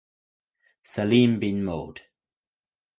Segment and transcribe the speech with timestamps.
[0.81, 2.03] Salim bin Mohd.